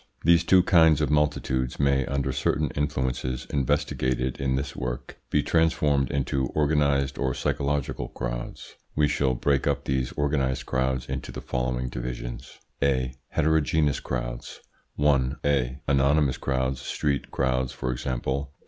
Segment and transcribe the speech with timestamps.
[0.23, 6.09] These two kinds of multitudes may, under certain influences investigated in this work, be transformed
[6.09, 8.77] into organised or psychological crowds.
[8.95, 13.13] We shall break up these organised crowds into the following divisions: 1.
[15.87, 18.53] Anonymous crowds (street crowds, for example).